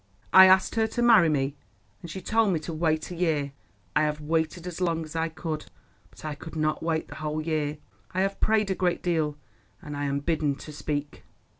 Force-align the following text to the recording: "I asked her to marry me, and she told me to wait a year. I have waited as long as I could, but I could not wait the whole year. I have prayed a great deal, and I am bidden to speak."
"I 0.33 0.47
asked 0.47 0.73
her 0.73 0.87
to 0.87 1.03
marry 1.03 1.29
me, 1.29 1.57
and 2.01 2.09
she 2.09 2.21
told 2.23 2.51
me 2.51 2.59
to 2.61 2.73
wait 2.73 3.11
a 3.11 3.15
year. 3.15 3.51
I 3.95 4.01
have 4.01 4.19
waited 4.19 4.65
as 4.65 4.81
long 4.81 5.03
as 5.03 5.15
I 5.15 5.29
could, 5.29 5.65
but 6.09 6.25
I 6.25 6.33
could 6.33 6.55
not 6.55 6.81
wait 6.81 7.09
the 7.09 7.15
whole 7.17 7.39
year. 7.39 7.77
I 8.11 8.21
have 8.21 8.39
prayed 8.39 8.71
a 8.71 8.73
great 8.75 9.03
deal, 9.03 9.37
and 9.79 9.95
I 9.95 10.05
am 10.05 10.17
bidden 10.19 10.55
to 10.55 10.73
speak." 10.73 11.23